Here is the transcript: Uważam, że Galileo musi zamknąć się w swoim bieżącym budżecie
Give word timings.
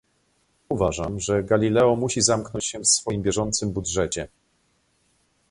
Uważam, 0.69 1.19
że 1.19 1.43
Galileo 1.43 1.95
musi 1.95 2.21
zamknąć 2.21 2.65
się 2.65 2.79
w 2.79 2.87
swoim 2.87 3.21
bieżącym 3.21 3.71
budżecie 3.71 4.27